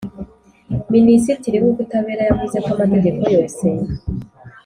[0.93, 3.65] minisitiri w’ubutabera yavuze ko amategeko yose